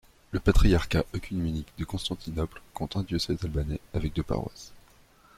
[0.31, 4.71] Le Patriarcat œcuménique de Constantinople compte un diocèse albanais avec deux paroisses.